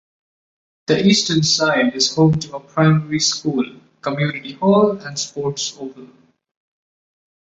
[0.87, 3.63] The eastern side is home to a primary school,
[4.01, 6.07] community hall and sports oval.